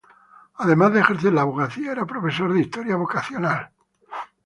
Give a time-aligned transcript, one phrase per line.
[0.55, 3.69] Además de ejercer la abogacía, era profesor de Historia vocacional.